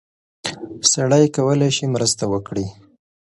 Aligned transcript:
سړی 0.93 1.25
کولی 1.35 1.69
شي 1.77 1.85
مرسته 1.95 2.23
وکړي. 2.33 2.65